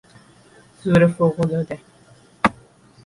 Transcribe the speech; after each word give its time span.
زور 0.83 1.07
فوقالعاده 1.07 1.79